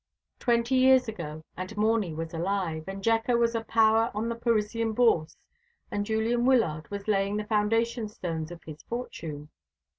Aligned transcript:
Twenty 0.39 0.73
years 0.77 1.07
ago, 1.07 1.43
and 1.55 1.77
Morny 1.77 2.11
was 2.11 2.33
alive, 2.33 2.85
and 2.87 3.03
Jecker 3.03 3.37
was 3.37 3.53
a 3.53 3.61
power 3.63 4.09
on 4.15 4.29
the 4.29 4.35
Parisian 4.35 4.93
Bourse, 4.93 5.37
and 5.91 6.07
Julian 6.07 6.43
Wyllard 6.47 6.89
was 6.89 7.07
laying 7.07 7.37
the 7.37 7.45
foundation 7.45 8.07
stones 8.09 8.49
of 8.49 8.63
his 8.63 8.81
fortune. 8.89 9.49